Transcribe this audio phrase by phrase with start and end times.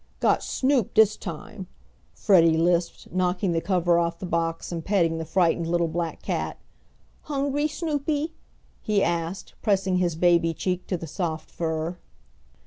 [0.19, 1.67] "Got Snoop dis time,"
[2.15, 6.57] Freddie lisped, knocking the cover off the box and petting the frightened little black cat.
[7.25, 8.33] "Hungry, Snoopy?"
[8.81, 11.99] he asked, pressing his baby cheek to the soft fur.